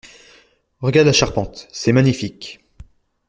Regardes 0.79 1.05
la 1.05 1.13
charpente, 1.13 1.67
c'est 1.71 1.91
magnifique! 1.91 2.59